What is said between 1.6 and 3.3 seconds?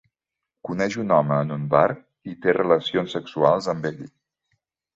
bar i té relacions